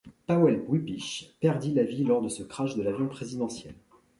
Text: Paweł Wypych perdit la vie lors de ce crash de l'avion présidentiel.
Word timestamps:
Paweł 0.25 0.65
Wypych 0.69 1.03
perdit 1.41 1.75
la 1.75 1.83
vie 1.83 2.03
lors 2.03 2.23
de 2.23 2.27
ce 2.29 2.41
crash 2.43 2.73
de 2.73 2.81
l'avion 2.81 3.07
présidentiel. 3.07 3.75